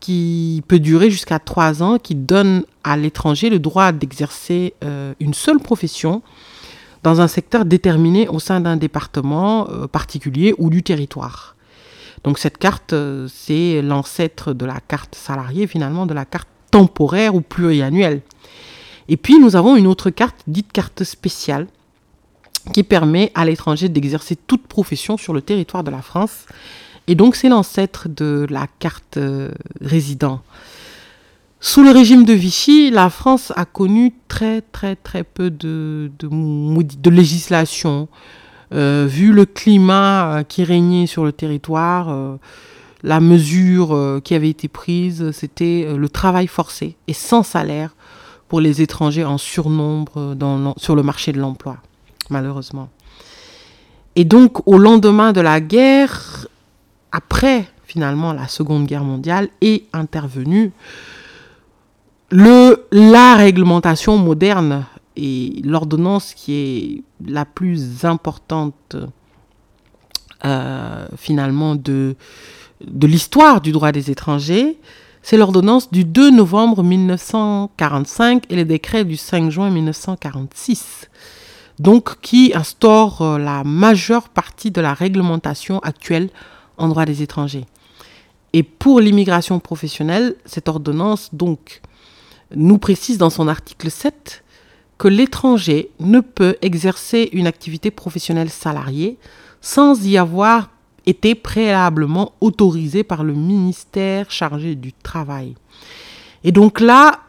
qui 0.00 0.62
peut 0.66 0.78
durer 0.78 1.10
jusqu'à 1.10 1.38
trois 1.38 1.82
ans, 1.82 1.98
qui 1.98 2.14
donne 2.14 2.64
à 2.82 2.96
l'étranger 2.96 3.50
le 3.50 3.58
droit 3.58 3.92
d'exercer 3.92 4.74
euh, 4.82 5.12
une 5.20 5.34
seule 5.34 5.60
profession 5.60 6.22
dans 7.02 7.20
un 7.20 7.28
secteur 7.28 7.64
déterminé 7.64 8.28
au 8.28 8.38
sein 8.40 8.60
d'un 8.60 8.76
département 8.76 9.68
euh, 9.70 9.86
particulier 9.86 10.54
ou 10.58 10.70
du 10.70 10.82
territoire. 10.82 11.56
Donc 12.24 12.38
cette 12.38 12.58
carte, 12.58 12.92
euh, 12.92 13.28
c'est 13.32 13.82
l'ancêtre 13.82 14.52
de 14.52 14.66
la 14.66 14.80
carte 14.80 15.14
salariée, 15.14 15.66
finalement, 15.66 16.06
de 16.06 16.14
la 16.14 16.24
carte 16.24 16.48
temporaire 16.70 17.34
ou 17.34 17.40
pluriannuelle. 17.40 18.22
Et 19.08 19.16
puis 19.16 19.38
nous 19.38 19.56
avons 19.56 19.76
une 19.76 19.86
autre 19.86 20.10
carte, 20.10 20.36
dite 20.46 20.72
carte 20.72 21.04
spéciale, 21.04 21.66
qui 22.72 22.82
permet 22.82 23.32
à 23.34 23.44
l'étranger 23.44 23.88
d'exercer 23.88 24.36
toute 24.36 24.66
profession 24.66 25.16
sur 25.16 25.32
le 25.32 25.40
territoire 25.40 25.82
de 25.82 25.90
la 25.90 26.02
France. 26.02 26.46
Et 27.10 27.16
donc 27.16 27.34
c'est 27.34 27.48
l'ancêtre 27.48 28.08
de 28.08 28.46
la 28.50 28.68
carte 28.78 29.16
euh, 29.16 29.50
résident. 29.80 30.42
Sous 31.58 31.82
le 31.82 31.90
régime 31.90 32.24
de 32.24 32.32
Vichy, 32.32 32.92
la 32.92 33.10
France 33.10 33.52
a 33.56 33.64
connu 33.64 34.14
très 34.28 34.60
très 34.60 34.94
très 34.94 35.24
peu 35.24 35.50
de, 35.50 36.12
de, 36.20 37.10
législation. 37.10 38.06
Euh, 38.72 39.08
vu 39.10 39.32
le 39.32 39.44
climat 39.44 40.36
euh, 40.36 40.42
qui 40.44 40.62
régnait 40.62 41.08
sur 41.08 41.24
le 41.24 41.32
territoire, 41.32 42.38
la 43.02 43.18
mesure 43.18 44.20
qui 44.22 44.36
avait 44.36 44.50
été 44.50 44.68
prise, 44.68 45.32
c'était 45.32 45.88
le 45.92 46.08
travail 46.08 46.46
forcé 46.46 46.96
et 47.08 47.12
sans 47.12 47.42
salaire 47.42 47.96
pour 48.46 48.60
les 48.60 48.82
étrangers 48.82 49.24
en 49.24 49.36
surnombre 49.36 50.36
sur 50.76 50.94
le 50.94 51.02
marché 51.02 51.32
de 51.32 51.40
l'emploi, 51.40 51.78
malheureusement. 52.30 52.88
Et 54.14 54.24
donc, 54.24 54.64
au 54.68 54.78
lendemain 54.78 55.32
de 55.32 55.40
la 55.40 55.60
guerre, 55.60 56.46
après 57.12 57.66
finalement 57.90 58.32
la 58.32 58.46
Seconde 58.46 58.86
Guerre 58.86 59.02
mondiale, 59.02 59.48
est 59.60 59.84
intervenue 59.92 60.72
le, 62.30 62.86
la 62.92 63.34
réglementation 63.34 64.16
moderne 64.16 64.86
et 65.16 65.60
l'ordonnance 65.64 66.32
qui 66.34 66.54
est 66.54 67.02
la 67.28 67.44
plus 67.44 68.04
importante 68.04 68.96
euh, 70.44 71.06
finalement 71.16 71.74
de, 71.74 72.14
de 72.86 73.06
l'histoire 73.08 73.60
du 73.60 73.72
droit 73.72 73.90
des 73.90 74.12
étrangers, 74.12 74.78
c'est 75.22 75.36
l'ordonnance 75.36 75.90
du 75.90 76.04
2 76.04 76.30
novembre 76.30 76.84
1945 76.84 78.44
et 78.48 78.56
le 78.56 78.64
décret 78.64 79.04
du 79.04 79.16
5 79.16 79.50
juin 79.50 79.68
1946, 79.68 81.10
donc 81.80 82.20
qui 82.20 82.52
instaure 82.54 83.20
euh, 83.22 83.38
la 83.38 83.64
majeure 83.64 84.28
partie 84.28 84.70
de 84.70 84.80
la 84.80 84.94
réglementation 84.94 85.80
actuelle 85.80 86.30
en 86.80 86.88
droit 86.88 87.04
des 87.04 87.22
étrangers. 87.22 87.66
Et 88.52 88.64
pour 88.64 89.00
l'immigration 89.00 89.60
professionnelle, 89.60 90.34
cette 90.44 90.68
ordonnance 90.68 91.30
donc 91.32 91.80
nous 92.54 92.78
précise 92.78 93.18
dans 93.18 93.30
son 93.30 93.46
article 93.46 93.90
7 93.90 94.42
que 94.98 95.08
l'étranger 95.08 95.90
ne 96.00 96.20
peut 96.20 96.56
exercer 96.60 97.30
une 97.32 97.46
activité 97.46 97.90
professionnelle 97.90 98.50
salariée 98.50 99.18
sans 99.60 100.04
y 100.04 100.18
avoir 100.18 100.70
été 101.06 101.34
préalablement 101.34 102.32
autorisé 102.40 103.04
par 103.04 103.24
le 103.24 103.34
ministère 103.34 104.30
chargé 104.30 104.74
du 104.74 104.92
travail. 104.92 105.54
Et 106.44 106.52
donc 106.52 106.80
là, 106.80 107.20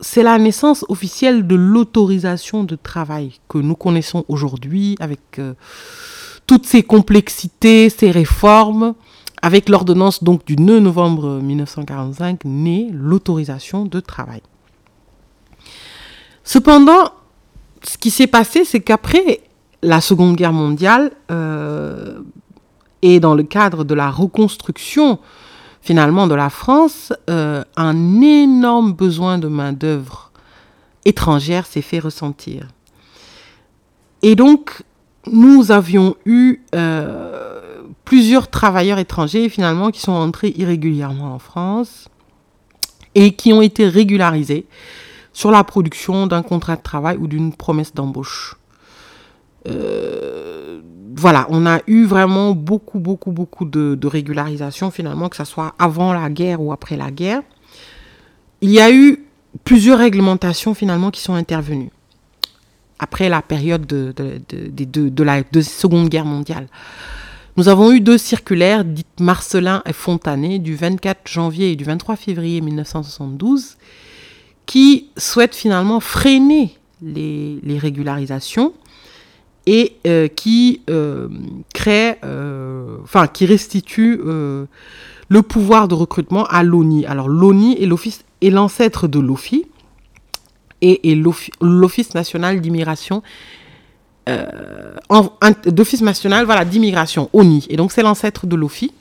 c'est 0.00 0.22
la 0.22 0.38
naissance 0.38 0.84
officielle 0.88 1.46
de 1.46 1.54
l'autorisation 1.54 2.64
de 2.64 2.76
travail 2.76 3.32
que 3.48 3.58
nous 3.58 3.76
connaissons 3.76 4.24
aujourd'hui 4.28 4.96
avec 4.98 5.20
euh, 5.38 5.54
toutes 6.50 6.66
ces 6.66 6.82
complexités, 6.82 7.90
ces 7.90 8.10
réformes. 8.10 8.94
Avec 9.40 9.68
l'ordonnance 9.68 10.24
donc 10.24 10.44
du 10.44 10.56
9 10.56 10.82
novembre 10.82 11.38
1945 11.40 12.44
naît 12.44 12.88
l'autorisation 12.92 13.84
de 13.84 14.00
travail. 14.00 14.42
Cependant, 16.42 17.12
ce 17.84 17.96
qui 17.98 18.10
s'est 18.10 18.26
passé, 18.26 18.64
c'est 18.64 18.80
qu'après 18.80 19.42
la 19.82 20.00
Seconde 20.00 20.34
Guerre 20.34 20.52
mondiale, 20.52 21.12
euh, 21.30 22.18
et 23.00 23.20
dans 23.20 23.36
le 23.36 23.44
cadre 23.44 23.84
de 23.84 23.94
la 23.94 24.10
reconstruction 24.10 25.20
finalement 25.80 26.26
de 26.26 26.34
la 26.34 26.50
France, 26.50 27.12
euh, 27.30 27.62
un 27.76 28.20
énorme 28.22 28.92
besoin 28.92 29.38
de 29.38 29.46
main-d'œuvre 29.46 30.32
étrangère 31.04 31.64
s'est 31.64 31.80
fait 31.80 32.00
ressentir. 32.00 32.66
Et 34.22 34.34
donc, 34.34 34.82
nous 35.26 35.70
avions 35.70 36.16
eu 36.24 36.60
euh, 36.74 37.82
plusieurs 38.04 38.48
travailleurs 38.48 38.98
étrangers 38.98 39.48
finalement 39.48 39.90
qui 39.90 40.00
sont 40.00 40.12
entrés 40.12 40.52
irrégulièrement 40.56 41.34
en 41.34 41.38
France 41.38 42.08
et 43.14 43.34
qui 43.34 43.52
ont 43.52 43.62
été 43.62 43.88
régularisés 43.88 44.66
sur 45.32 45.50
la 45.50 45.64
production 45.64 46.26
d'un 46.26 46.42
contrat 46.42 46.76
de 46.76 46.82
travail 46.82 47.16
ou 47.18 47.26
d'une 47.26 47.52
promesse 47.54 47.94
d'embauche. 47.94 48.56
Euh, 49.68 50.80
voilà, 51.16 51.46
on 51.50 51.66
a 51.66 51.80
eu 51.86 52.04
vraiment 52.04 52.52
beaucoup, 52.52 52.98
beaucoup, 52.98 53.30
beaucoup 53.30 53.64
de, 53.64 54.06
régularisation 54.06 54.90
finalement, 54.90 55.28
que 55.28 55.36
ce 55.36 55.44
soit 55.44 55.74
avant 55.78 56.12
la 56.12 56.30
guerre 56.30 56.62
ou 56.62 56.72
après 56.72 56.96
la 56.96 57.10
guerre. 57.10 57.42
Il 58.60 58.70
y 58.70 58.80
a 58.80 58.90
eu 58.90 59.24
plusieurs 59.64 59.98
réglementations 59.98 60.74
finalement 60.74 61.10
qui 61.10 61.20
sont 61.20 61.34
intervenues 61.34 61.90
après 63.00 63.28
la 63.28 63.42
période 63.42 63.86
de, 63.86 64.14
de, 64.14 65.22
la 65.22 65.42
Seconde 65.62 66.08
Guerre 66.08 66.26
mondiale. 66.26 66.68
Nous 67.56 67.68
avons 67.68 67.90
eu 67.90 68.00
deux 68.00 68.18
circulaires 68.18 68.84
dites 68.84 69.18
Marcelin 69.18 69.82
et 69.86 69.92
Fontanet 69.92 70.60
du 70.60 70.76
24 70.76 71.26
janvier 71.26 71.72
et 71.72 71.76
du 71.76 71.84
23 71.84 72.14
février 72.16 72.60
1972 72.60 73.76
qui 74.66 75.08
souhaitent 75.16 75.56
finalement 75.56 75.98
freiner 75.98 76.76
les, 77.02 77.58
les 77.62 77.78
régularisations 77.78 78.72
et 79.66 79.96
euh, 80.06 80.28
qui 80.28 80.82
euh, 80.90 81.28
crée, 81.74 82.16
euh, 82.24 82.96
enfin 83.02 83.26
qui 83.26 83.46
restitue 83.46 84.20
le 84.22 85.42
pouvoir 85.42 85.88
de 85.88 85.94
recrutement 85.94 86.44
à 86.46 86.62
l'ONI. 86.62 87.06
Alors 87.06 87.28
l'ONI 87.28 87.78
est 87.80 88.50
l'ancêtre 88.50 89.08
de 89.08 89.20
l'OFI 89.20 89.66
et, 90.82 91.14
l'Office 91.60 92.14
national 92.14 92.60
d'immigration 92.60 93.22
d'Office 95.66 96.02
national 96.02 96.44
voilà 96.44 96.64
d'immigration 96.64 97.28
ONI 97.32 97.66
et 97.68 97.76
donc 97.76 97.90
c'est 97.90 98.02
l'ancêtre 98.02 98.46
de 98.46 98.54
l'OFI. 98.54 98.92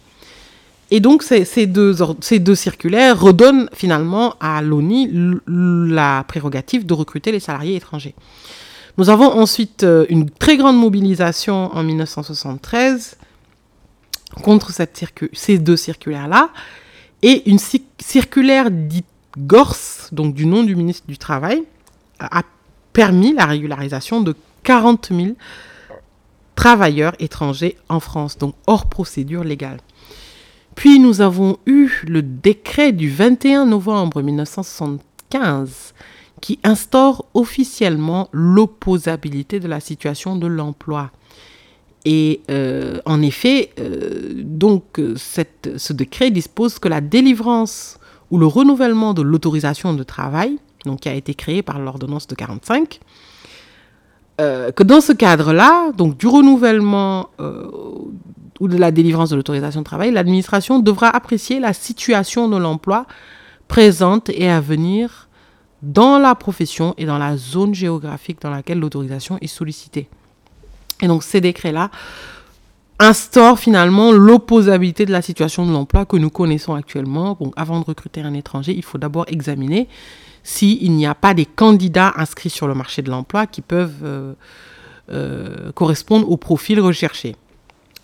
Et 0.91 0.99
donc 0.99 1.21
ces, 1.21 1.67
deux, 1.67 1.95
ces 2.21 2.39
deux 2.39 2.55
circulaires 2.55 3.19
redonnent 3.19 3.69
finalement 3.73 4.35
à 4.39 4.61
l'ONI 4.61 5.11
la 5.47 6.23
prérogative 6.27 6.85
de 6.85 6.93
recruter 6.93 7.31
les 7.31 7.39
salariés 7.39 7.75
étrangers. 7.75 8.15
Nous 8.97 9.09
avons 9.09 9.31
ensuite 9.31 9.83
euh, 9.83 10.05
une 10.09 10.29
très 10.29 10.57
grande 10.57 10.77
mobilisation 10.77 11.73
en 11.73 11.83
1973 11.83 13.17
contre 14.41 14.71
ces 15.33 15.57
deux 15.57 15.77
circulaires-là 15.77 16.49
et 17.21 17.49
une 17.49 17.59
circulaire 17.99 18.71
dite 18.71 19.05
GORS, 19.39 20.09
donc 20.11 20.33
du 20.33 20.45
nom 20.45 20.63
du 20.63 20.75
ministre 20.75 21.07
du 21.07 21.17
Travail, 21.17 21.63
a 22.19 22.43
permis 22.93 23.33
la 23.33 23.45
régularisation 23.45 24.21
de 24.21 24.35
40 24.63 25.09
000 25.11 25.27
travailleurs 26.55 27.13
étrangers 27.19 27.77
en 27.87 28.01
France, 28.01 28.37
donc 28.37 28.53
hors 28.67 28.87
procédure 28.87 29.45
légale. 29.45 29.79
Puis 30.75 30.99
nous 30.99 31.21
avons 31.21 31.57
eu 31.65 31.89
le 32.07 32.21
décret 32.21 32.91
du 32.91 33.09
21 33.09 33.65
novembre 33.65 34.21
1975 34.21 35.93
qui 36.41 36.59
instaure 36.63 37.25
officiellement 37.33 38.29
l'opposabilité 38.31 39.59
de 39.59 39.67
la 39.67 39.79
situation 39.79 40.35
de 40.35 40.47
l'emploi. 40.47 41.11
Et 42.05 42.41
euh, 42.49 42.99
en 43.05 43.21
effet, 43.21 43.71
euh, 43.79 44.31
donc 44.35 45.01
cette, 45.17 45.77
ce 45.77 45.91
décret 45.91 46.31
dispose 46.31 46.79
que 46.79 46.87
la 46.87 47.01
délivrance 47.01 47.98
ou 48.31 48.37
le 48.37 48.45
renouvellement 48.45 49.13
de 49.13 49.21
l'autorisation 49.21 49.93
de 49.93 50.03
travail, 50.03 50.57
donc 50.85 51.01
qui 51.01 51.09
a 51.09 51.13
été 51.13 51.33
créée 51.33 51.61
par 51.61 51.79
l'ordonnance 51.79 52.27
de 52.27 52.35
45, 52.35 52.99
euh, 54.39 54.71
que 54.71 54.83
dans 54.83 55.01
ce 55.01 55.11
cadre-là, 55.11 55.91
donc 55.91 56.17
du 56.17 56.27
renouvellement 56.27 57.29
ou 58.59 58.67
de 58.67 58.77
la 58.77 58.91
délivrance 58.91 59.29
de 59.29 59.35
l'autorisation 59.35 59.81
de 59.81 59.85
travail, 59.85 60.11
l'administration 60.11 60.79
devra 60.79 61.07
apprécier 61.09 61.59
la 61.59 61.73
situation 61.73 62.49
de 62.49 62.57
l'emploi 62.57 63.05
présente 63.67 64.29
et 64.29 64.49
à 64.49 64.59
venir 64.59 65.29
dans 65.81 66.19
la 66.19 66.35
profession 66.35 66.93
et 66.97 67.05
dans 67.05 67.17
la 67.17 67.37
zone 67.37 67.73
géographique 67.73 68.41
dans 68.41 68.49
laquelle 68.49 68.79
l'autorisation 68.79 69.37
est 69.41 69.47
sollicitée. 69.47 70.09
Et 71.01 71.07
donc 71.07 71.23
ces 71.23 71.39
décrets-là 71.39 71.89
instaurent 72.99 73.57
finalement 73.57 74.11
l'opposabilité 74.11 75.05
de 75.05 75.11
la 75.11 75.21
situation 75.21 75.65
de 75.65 75.71
l'emploi 75.71 76.05
que 76.05 76.17
nous 76.17 76.29
connaissons 76.29 76.75
actuellement. 76.75 77.37
Avant 77.55 77.79
de 77.79 77.85
recruter 77.85 78.21
un 78.21 78.33
étranger, 78.33 78.73
il 78.75 78.83
faut 78.83 78.97
d'abord 78.97 79.25
examiner 79.27 79.87
s'il 80.43 80.91
n'y 80.91 81.05
a 81.05 81.15
pas 81.15 81.33
des 81.33 81.45
candidats 81.45 82.13
inscrits 82.17 82.49
sur 82.49 82.67
le 82.67 82.73
marché 82.73 83.01
de 83.01 83.09
l'emploi 83.09 83.47
qui 83.47 83.61
peuvent 83.61 84.03
euh, 84.03 84.33
euh, 85.11 85.71
correspondre 85.71 86.29
au 86.29 86.37
profil 86.37 86.79
recherché. 86.79 87.35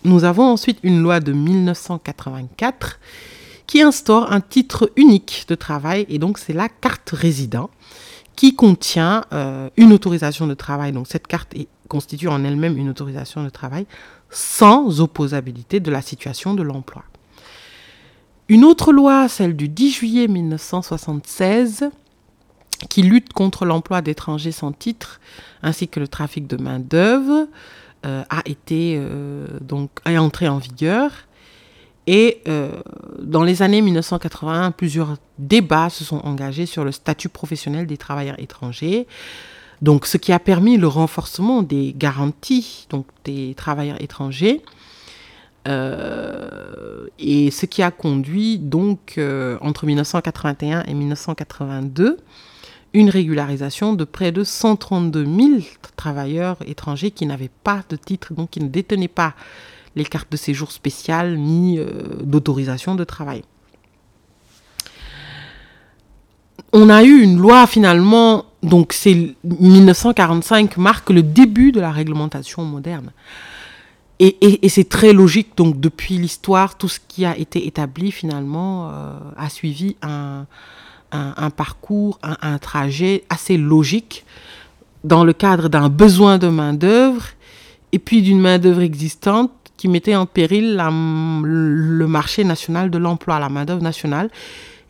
Nous 0.04 0.24
avons 0.24 0.44
ensuite 0.44 0.78
une 0.82 1.02
loi 1.02 1.20
de 1.20 1.32
1984 1.32 2.98
qui 3.66 3.82
instaure 3.82 4.32
un 4.32 4.40
titre 4.40 4.90
unique 4.96 5.44
de 5.48 5.54
travail 5.54 6.06
et 6.08 6.18
donc 6.18 6.38
c'est 6.38 6.52
la 6.52 6.68
carte 6.68 7.10
résident 7.10 7.70
qui 8.36 8.54
contient 8.54 9.24
euh, 9.32 9.68
une 9.76 9.92
autorisation 9.92 10.46
de 10.46 10.54
travail. 10.54 10.92
Donc 10.92 11.06
cette 11.08 11.26
carte 11.26 11.54
constitue 11.88 12.28
en 12.28 12.44
elle-même 12.44 12.76
une 12.76 12.90
autorisation 12.90 13.42
de 13.42 13.48
travail 13.48 13.86
sans 14.30 15.00
opposabilité 15.00 15.80
de 15.80 15.90
la 15.90 16.02
situation 16.02 16.54
de 16.54 16.62
l'emploi. 16.62 17.04
Une 18.48 18.64
autre 18.64 18.92
loi, 18.92 19.28
celle 19.28 19.56
du 19.56 19.68
10 19.68 19.90
juillet 19.92 20.28
1976, 20.28 21.90
qui 22.90 23.02
lutte 23.02 23.32
contre 23.32 23.64
l'emploi 23.64 24.02
d'étrangers 24.02 24.52
sans 24.52 24.72
titre 24.72 25.20
ainsi 25.62 25.88
que 25.88 25.98
le 25.98 26.08
trafic 26.08 26.46
de 26.46 26.56
main-d'œuvre 26.56 27.48
euh, 28.04 28.22
a 28.28 28.42
été 28.44 28.96
euh, 28.98 29.46
donc 29.60 29.90
est 30.04 30.18
entré 30.18 30.48
en 30.48 30.58
vigueur. 30.58 31.10
Et 32.06 32.42
euh, 32.46 32.70
dans 33.18 33.42
les 33.42 33.62
années 33.62 33.82
1981, 33.82 34.70
plusieurs 34.70 35.16
débats 35.38 35.90
se 35.90 36.04
sont 36.04 36.18
engagés 36.18 36.66
sur 36.66 36.84
le 36.84 36.92
statut 36.92 37.28
professionnel 37.28 37.86
des 37.86 37.96
travailleurs 37.96 38.38
étrangers. 38.38 39.08
Donc, 39.82 40.06
ce 40.06 40.16
qui 40.16 40.32
a 40.32 40.38
permis 40.38 40.76
le 40.76 40.88
renforcement 40.88 41.62
des 41.62 41.94
garanties 41.96 42.86
donc 42.90 43.06
des 43.24 43.54
travailleurs 43.54 44.00
étrangers. 44.00 44.62
et 45.66 47.50
ce 47.50 47.66
qui 47.66 47.82
a 47.82 47.90
conduit 47.90 48.58
donc 48.58 49.18
entre 49.60 49.86
1981 49.86 50.84
et 50.84 50.94
1982 50.94 52.18
une 52.96 53.10
régularisation 53.10 53.92
de 53.92 54.04
près 54.04 54.32
de 54.32 54.42
132 54.42 55.24
000 55.24 55.36
travailleurs 55.96 56.56
étrangers 56.66 57.10
qui 57.10 57.26
n'avaient 57.26 57.50
pas 57.62 57.82
de 57.90 57.96
titre, 57.96 58.32
donc 58.32 58.50
qui 58.50 58.60
ne 58.60 58.68
détenaient 58.68 59.08
pas 59.08 59.34
les 59.96 60.04
cartes 60.04 60.30
de 60.30 60.36
séjour 60.36 60.72
spéciales 60.72 61.36
ni 61.36 61.78
euh, 61.78 61.84
d'autorisation 62.22 62.94
de 62.94 63.04
travail. 63.04 63.42
On 66.78 66.90
a 66.90 67.04
eu 67.04 67.22
une 67.22 67.38
loi 67.38 67.66
finalement, 67.66 68.44
donc 68.62 68.92
c'est 68.92 69.34
1945 69.44 70.76
marque 70.76 71.08
le 71.08 71.22
début 71.22 71.72
de 71.72 71.80
la 71.80 71.90
réglementation 71.90 72.64
moderne. 72.64 73.12
Et, 74.18 74.68
c'est 74.68 74.86
très 74.86 75.14
logique, 75.14 75.56
donc 75.56 75.80
depuis 75.80 76.18
l'histoire, 76.18 76.76
tout 76.76 76.88
ce 76.88 77.00
qui 77.08 77.24
a 77.24 77.34
été 77.38 77.66
établi 77.66 78.12
finalement 78.12 78.90
euh, 78.90 79.18
a 79.38 79.48
suivi 79.48 79.96
un, 80.02 80.44
parcours, 81.56 82.18
un, 82.22 82.58
trajet 82.58 83.24
assez 83.30 83.56
logique 83.56 84.26
dans 85.02 85.24
le 85.24 85.32
cadre 85.32 85.70
d'un 85.70 85.88
besoin 85.88 86.36
de 86.36 86.48
main-d'œuvre 86.48 87.24
et 87.92 87.98
puis 87.98 88.20
d'une 88.20 88.40
main-d'œuvre 88.40 88.82
existante 88.82 89.50
qui 89.78 89.88
mettait 89.88 90.14
en 90.14 90.26
péril 90.26 90.76
le 90.76 92.06
marché 92.06 92.44
national 92.44 92.90
de 92.90 92.98
l'emploi, 92.98 93.38
la 93.38 93.48
main-d'œuvre 93.48 93.82
nationale. 93.82 94.28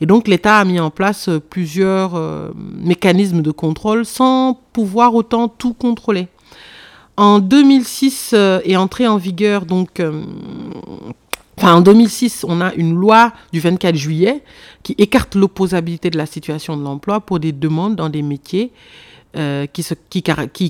Et 0.00 0.06
donc 0.06 0.28
l'État 0.28 0.58
a 0.58 0.64
mis 0.64 0.78
en 0.78 0.90
place 0.90 1.30
plusieurs 1.50 2.14
euh, 2.14 2.50
mécanismes 2.56 3.42
de 3.42 3.50
contrôle 3.50 4.04
sans 4.04 4.60
pouvoir 4.72 5.14
autant 5.14 5.48
tout 5.48 5.74
contrôler. 5.74 6.28
En 7.16 7.38
2006 7.38 8.32
euh, 8.34 8.60
est 8.64 8.76
entré 8.76 9.06
en 9.06 9.16
vigueur 9.16 9.64
donc 9.64 10.00
euh, 10.00 10.22
en 11.62 11.80
2006, 11.80 12.44
on 12.48 12.60
a 12.60 12.74
une 12.74 12.94
loi 12.94 13.32
du 13.52 13.60
24 13.60 13.94
juillet 13.94 14.42
qui 14.82 14.94
écarte 14.98 15.34
l'opposabilité 15.34 16.10
de 16.10 16.18
la 16.18 16.26
situation 16.26 16.76
de 16.76 16.82
l'emploi 16.82 17.20
pour 17.20 17.40
des 17.40 17.52
demandes 17.52 17.96
dans 17.96 18.08
des 18.08 18.22
métiers 18.22 18.72
euh, 19.36 19.66
qui, 19.66 19.82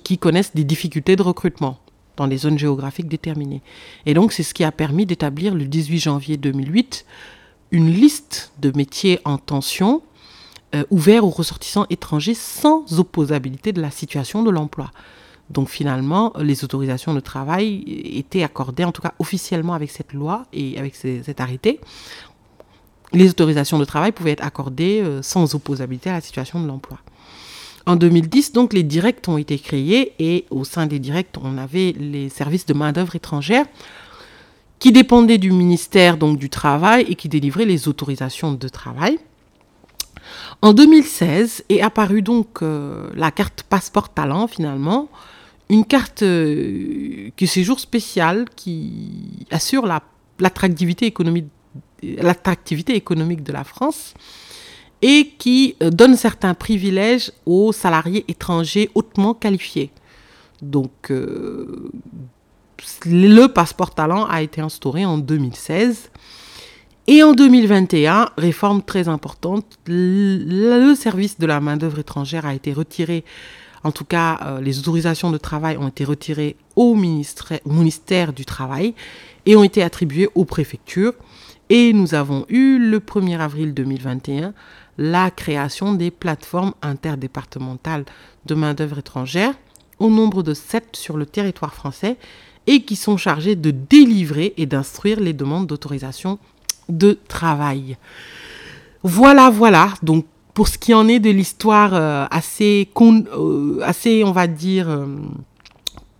qui, 0.00 0.18
connaissent 0.18 0.54
des 0.54 0.64
difficultés 0.64 1.16
de 1.16 1.22
recrutement 1.22 1.78
dans 2.16 2.26
des 2.26 2.38
zones 2.38 2.58
géographiques 2.58 3.08
déterminées. 3.08 3.62
Et 4.06 4.14
donc, 4.14 4.32
c'est 4.32 4.42
ce 4.42 4.54
qui 4.54 4.64
a 4.64 4.72
permis 4.72 5.06
d'établir 5.06 5.54
le 5.54 5.66
18 5.66 5.98
janvier 5.98 6.36
2008 6.36 7.04
une 7.76 7.90
liste 7.90 8.52
de 8.58 8.72
métiers 8.74 9.20
en 9.26 9.36
tension 9.36 10.02
euh, 10.74 10.84
ouverts 10.90 11.24
aux 11.24 11.30
ressortissants 11.30 11.84
étrangers 11.90 12.32
sans 12.32 12.98
opposabilité 12.98 13.72
de 13.74 13.82
la 13.82 13.90
situation 13.90 14.42
de 14.42 14.50
l'emploi. 14.50 14.90
Donc 15.50 15.68
finalement, 15.68 16.32
les 16.40 16.64
autorisations 16.64 17.12
de 17.12 17.20
travail 17.20 17.84
étaient 17.86 18.42
accordées, 18.42 18.84
en 18.84 18.92
tout 18.92 19.02
cas 19.02 19.12
officiellement 19.18 19.74
avec 19.74 19.90
cette 19.90 20.14
loi 20.14 20.46
et 20.54 20.78
avec 20.78 20.96
cet 20.96 21.38
arrêté. 21.38 21.78
Les 23.12 23.28
autorisations 23.28 23.78
de 23.78 23.84
travail 23.84 24.10
pouvaient 24.10 24.32
être 24.32 24.44
accordées 24.44 25.02
euh, 25.02 25.20
sans 25.20 25.54
opposabilité 25.54 26.08
à 26.08 26.14
la 26.14 26.20
situation 26.22 26.60
de 26.60 26.66
l'emploi. 26.66 26.98
En 27.84 27.94
2010, 27.94 28.52
donc, 28.52 28.72
les 28.72 28.82
directs 28.84 29.28
ont 29.28 29.36
été 29.36 29.58
créés 29.58 30.14
et 30.18 30.46
au 30.50 30.64
sein 30.64 30.86
des 30.86 30.98
directs, 30.98 31.28
on 31.40 31.58
avait 31.58 31.92
les 31.92 32.30
services 32.30 32.64
de 32.64 32.74
main-d'œuvre 32.74 33.14
étrangère 33.14 33.66
qui 34.78 34.92
dépendaient 34.92 35.38
du 35.38 35.52
ministère 35.52 36.16
donc, 36.16 36.38
du 36.38 36.50
Travail 36.50 37.06
et 37.08 37.14
qui 37.14 37.28
délivraient 37.28 37.64
les 37.64 37.88
autorisations 37.88 38.52
de 38.52 38.68
travail. 38.68 39.18
En 40.62 40.72
2016 40.72 41.64
est 41.68 41.80
apparue 41.80 42.22
donc 42.22 42.62
euh, 42.62 43.08
la 43.14 43.30
carte 43.30 43.62
passeport 43.62 44.08
talent 44.08 44.46
finalement, 44.48 45.08
une 45.68 45.84
carte 45.84 46.22
euh, 46.22 47.30
qui 47.36 47.46
séjour 47.46 47.80
spécial 47.80 48.46
qui 48.54 49.46
assure 49.50 49.86
l'attractivité 50.38 51.06
économique, 51.06 51.46
économique 52.02 53.42
de 53.42 53.52
la 53.52 53.64
France 53.64 54.14
et 55.02 55.32
qui 55.38 55.76
euh, 55.82 55.90
donne 55.90 56.16
certains 56.16 56.54
privilèges 56.54 57.32
aux 57.44 57.72
salariés 57.72 58.24
étrangers 58.28 58.90
hautement 58.94 59.34
qualifiés. 59.34 59.90
Donc, 60.62 61.10
euh, 61.10 61.90
le 63.04 63.46
passeport 63.46 63.94
talent 63.94 64.26
a 64.26 64.42
été 64.42 64.60
instauré 64.60 65.04
en 65.04 65.18
2016. 65.18 66.10
Et 67.08 67.22
en 67.22 67.32
2021, 67.32 68.30
réforme 68.36 68.82
très 68.82 69.08
importante, 69.08 69.64
le 69.86 70.94
service 70.94 71.38
de 71.38 71.46
la 71.46 71.60
main-d'œuvre 71.60 72.00
étrangère 72.00 72.46
a 72.46 72.54
été 72.54 72.72
retiré 72.72 73.24
en 73.86 73.92
tout 73.92 74.04
cas, 74.04 74.40
euh, 74.42 74.60
les 74.60 74.80
autorisations 74.80 75.30
de 75.30 75.38
travail 75.38 75.76
ont 75.76 75.86
été 75.86 76.04
retirées 76.04 76.56
au 76.74 76.96
ministère, 76.96 78.32
du 78.32 78.44
Travail 78.44 78.94
et 79.46 79.54
ont 79.54 79.62
été 79.62 79.80
attribuées 79.80 80.28
aux 80.34 80.44
préfectures. 80.44 81.14
Et 81.68 81.92
nous 81.92 82.12
avons 82.14 82.46
eu 82.48 82.78
le 82.78 82.98
1er 82.98 83.38
avril 83.38 83.74
2021 83.74 84.54
la 84.98 85.30
création 85.30 85.92
des 85.92 86.10
plateformes 86.10 86.74
interdépartementales 86.82 88.06
de 88.46 88.56
main-d'œuvre 88.56 88.98
étrangère 88.98 89.54
au 90.00 90.10
nombre 90.10 90.42
de 90.42 90.52
sept 90.52 90.96
sur 90.96 91.16
le 91.16 91.24
territoire 91.24 91.72
français 91.72 92.16
et 92.66 92.82
qui 92.82 92.96
sont 92.96 93.16
chargées 93.16 93.56
de 93.56 93.70
délivrer 93.70 94.54
et 94.56 94.66
d'instruire 94.66 95.20
les 95.20 95.32
demandes 95.32 95.66
d'autorisation 95.66 96.38
de 96.88 97.18
travail. 97.28 97.96
Voilà, 99.02 99.50
voilà. 99.50 99.94
Donc 100.02 100.26
pour 100.56 100.68
ce 100.68 100.78
qui 100.78 100.94
en 100.94 101.06
est 101.06 101.20
de 101.20 101.28
l'histoire 101.28 101.94
euh, 101.94 102.24
assez, 102.30 102.88
euh, 102.98 103.80
assez, 103.82 104.24
on 104.24 104.32
va 104.32 104.46
dire, 104.46 104.88
euh, 104.88 105.06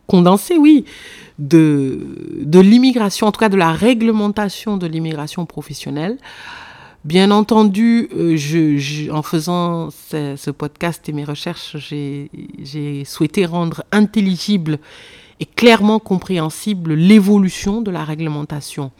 condensée, 0.06 0.58
oui, 0.58 0.84
de, 1.38 1.98
de 2.42 2.60
l'immigration, 2.60 3.28
en 3.28 3.32
tout 3.32 3.40
cas 3.40 3.48
de 3.48 3.56
la 3.56 3.72
réglementation 3.72 4.76
de 4.76 4.86
l'immigration 4.86 5.46
professionnelle. 5.46 6.18
Bien 7.04 7.30
entendu, 7.30 8.10
en 9.10 9.22
faisant 9.22 9.90
ce, 9.90 10.50
podcast 10.50 11.08
et 11.08 11.12
mes 11.12 11.24
recherches, 11.24 11.76
j'ai 11.78 13.04
souhaité 13.06 13.46
rendre 13.46 13.84
intelligible 13.92 14.80
et 15.40 15.46
clairement 15.46 15.98
compréhensible 15.98 16.94
l'évolution 16.94 17.82
de 17.82 17.90
la 17.90 18.04
réglementation 18.04 18.90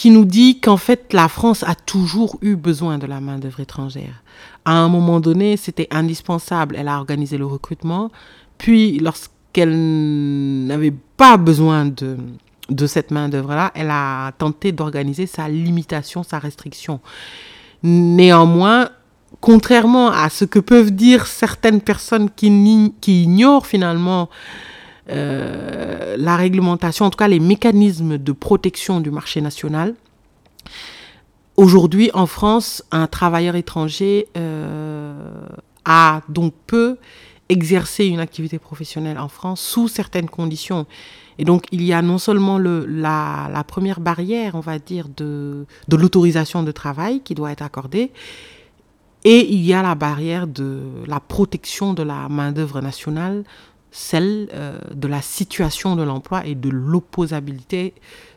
qui 0.00 0.10
nous 0.10 0.24
dit 0.24 0.60
qu'en 0.60 0.78
fait, 0.78 1.12
la 1.12 1.28
France 1.28 1.62
a 1.62 1.74
toujours 1.74 2.38
eu 2.40 2.56
besoin 2.56 2.96
de 2.96 3.04
la 3.06 3.20
main-d'œuvre 3.20 3.60
étrangère. 3.60 4.22
À 4.64 4.72
un 4.72 4.88
moment 4.88 5.20
donné, 5.20 5.58
c'était 5.58 5.88
indispensable. 5.90 6.74
Elle 6.78 6.88
a 6.88 6.96
organisé 6.96 7.36
le 7.36 7.44
recrutement. 7.44 8.10
Puis, 8.56 8.98
lorsqu'elle 8.98 10.66
n'avait 10.66 10.94
pas 11.18 11.36
besoin 11.36 11.84
de, 11.84 12.16
de 12.70 12.86
cette 12.86 13.10
main-d'œuvre-là, 13.10 13.72
elle 13.74 13.90
a 13.90 14.32
tenté 14.32 14.72
d'organiser 14.72 15.26
sa 15.26 15.50
limitation, 15.50 16.22
sa 16.22 16.38
restriction. 16.38 17.00
Néanmoins, 17.82 18.88
contrairement 19.42 20.08
à 20.10 20.30
ce 20.30 20.46
que 20.46 20.60
peuvent 20.60 20.92
dire 20.92 21.26
certaines 21.26 21.82
personnes 21.82 22.30
qui, 22.30 22.94
qui 23.02 23.24
ignorent 23.24 23.66
finalement 23.66 24.30
euh, 25.10 26.16
la 26.18 26.36
réglementation, 26.36 27.06
en 27.06 27.10
tout 27.10 27.16
cas 27.16 27.28
les 27.28 27.40
mécanismes 27.40 28.18
de 28.18 28.32
protection 28.32 29.00
du 29.00 29.10
marché 29.10 29.40
national. 29.40 29.94
Aujourd'hui, 31.56 32.10
en 32.14 32.26
France, 32.26 32.82
un 32.90 33.06
travailleur 33.06 33.54
étranger 33.56 34.28
euh, 34.36 35.12
a 35.84 36.22
donc 36.28 36.54
peu 36.66 36.96
exercer 37.48 38.06
une 38.06 38.20
activité 38.20 38.58
professionnelle 38.58 39.18
en 39.18 39.28
France 39.28 39.60
sous 39.60 39.88
certaines 39.88 40.30
conditions. 40.30 40.86
Et 41.38 41.44
donc, 41.44 41.64
il 41.72 41.82
y 41.82 41.92
a 41.92 42.00
non 42.00 42.18
seulement 42.18 42.58
le, 42.58 42.86
la, 42.86 43.50
la, 43.52 43.64
première 43.64 44.00
barrière, 44.00 44.54
on 44.54 44.60
va 44.60 44.78
dire, 44.78 45.08
de, 45.16 45.66
de 45.88 45.96
l'autorisation 45.96 46.62
de 46.62 46.70
travail 46.70 47.20
qui 47.20 47.34
doit 47.34 47.50
être 47.50 47.62
accordée, 47.62 48.12
et 49.24 49.52
il 49.52 49.60
y 49.60 49.74
a 49.74 49.82
la 49.82 49.94
barrière 49.94 50.46
de 50.46 50.80
la 51.06 51.20
protection 51.20 51.92
de 51.92 52.02
la 52.02 52.28
main-d'œuvre 52.28 52.80
nationale 52.80 53.44
celle 53.90 54.48
euh, 54.52 54.78
de 54.94 55.08
la 55.08 55.22
situation 55.22 55.96
de 55.96 56.02
l'emploi 56.02 56.46
et 56.46 56.54
de 56.54 56.68
l'opposabilité 56.68 57.94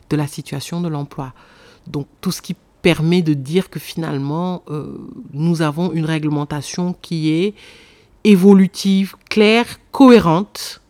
de 0.10 0.16
la 0.16 0.28
situation 0.28 0.82
de 0.82 0.88
l'emploi. 0.88 1.34
Donc 1.88 2.08
tout 2.22 2.32
ce 2.32 2.42
qui 2.42 2.56
permet 2.82 3.22
de 3.22 3.34
dire 3.34 3.70
que 3.70 3.80
finalement, 3.80 4.64
euh, 4.70 4.98
nous 5.32 5.62
avons 5.62 5.92
une 5.94 6.06
réglementation 6.06 6.96
qui 7.02 7.32
est 7.32 7.54
évolutive, 8.24 9.16
claire, 9.30 9.66
cohérente. 9.92 10.82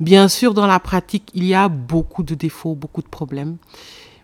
Bien 0.00 0.28
sûr, 0.28 0.54
dans 0.54 0.66
la 0.66 0.80
pratique, 0.80 1.30
il 1.34 1.44
y 1.44 1.54
a 1.54 1.68
beaucoup 1.68 2.22
de 2.22 2.34
défauts, 2.34 2.74
beaucoup 2.74 3.02
de 3.02 3.08
problèmes, 3.08 3.56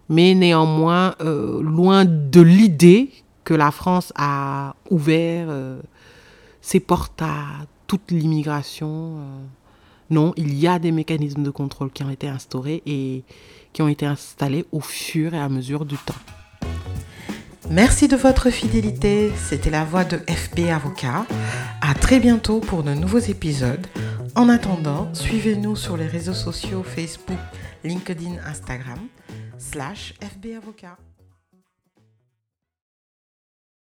mais 0.09 0.35
néanmoins, 0.35 1.15
euh, 1.21 1.63
loin 1.63 2.05
de 2.05 2.41
l'idée 2.41 3.11
que 3.45 3.55
la 3.55 3.71
France 3.71 4.13
a 4.17 4.75
ouvert 4.91 5.49
c'est 6.65 6.81
porte 6.81 7.21
à 7.21 7.67
toute 7.87 8.11
l'immigration. 8.11 9.19
Non, 10.11 10.33
il 10.37 10.55
y 10.55 10.67
a 10.67 10.79
des 10.79 10.93
mécanismes 10.93 11.43
de 11.43 11.51
contrôle 11.51 11.91
qui 11.91 12.03
ont 12.03 12.11
été 12.11 12.29
instaurés 12.29 12.83
et 12.87 13.25
qui 13.73 13.83
ont 13.83 13.89
été 13.89 14.07
installés 14.07 14.67
au 14.73 14.81
fur 14.81 15.35
et 15.35 15.41
à 15.41 15.49
mesure 15.49 15.85
du 15.85 15.97
temps. 15.97 16.15
Merci 17.71 18.09
de 18.09 18.17
votre 18.17 18.51
fidélité. 18.51 19.33
C'était 19.37 19.71
la 19.71 19.85
voix 19.85 20.05
de 20.05 20.19
FB 20.19 20.71
Avocat. 20.71 21.27
À 21.81 21.95
très 21.95 22.21
bientôt 22.21 22.61
pour 22.61 22.83
de 22.83 22.93
nouveaux 22.93 23.19
épisodes. 23.19 23.87
En 24.37 24.49
attendant, 24.49 25.13
suivez-nous 25.15 25.77
sur 25.77 25.97
les 25.97 26.07
réseaux 26.07 26.35
sociaux 26.35 26.83
Facebook, 26.83 27.39
LinkedIn, 27.83 28.37
Instagram, 28.47 28.99
slash 29.59 30.15
FB 30.21 30.57
Avocat. 30.57 30.99